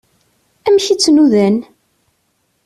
[0.67, 1.57] Amek i tt-nudan?